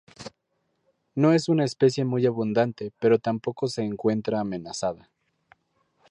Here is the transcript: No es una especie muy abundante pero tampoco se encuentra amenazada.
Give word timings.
No 1.13 1.31
es 1.31 1.47
una 1.47 1.63
especie 1.63 2.05
muy 2.05 2.25
abundante 2.25 2.91
pero 2.99 3.19
tampoco 3.19 3.67
se 3.67 3.83
encuentra 3.83 4.39
amenazada. 4.39 5.11